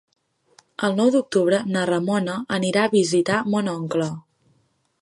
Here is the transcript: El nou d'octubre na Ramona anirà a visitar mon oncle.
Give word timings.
El 0.87 0.95
nou 0.99 1.11
d'octubre 1.15 1.59
na 1.75 1.83
Ramona 1.91 2.39
anirà 2.59 2.87
a 2.87 2.93
visitar 2.97 3.39
mon 3.57 3.73
oncle. 3.79 4.11